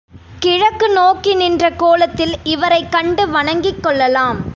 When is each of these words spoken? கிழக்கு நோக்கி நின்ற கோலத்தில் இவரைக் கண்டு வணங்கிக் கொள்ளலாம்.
கிழக்கு 0.39 0.89
நோக்கி 0.89 1.33
நின்ற 1.33 1.69
கோலத்தில் 1.69 2.35
இவரைக் 2.43 2.91
கண்டு 2.91 3.29
வணங்கிக் 3.29 3.83
கொள்ளலாம். 3.83 4.41